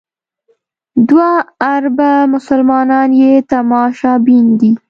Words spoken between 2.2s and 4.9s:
مسلمانان یې تماشبین دي.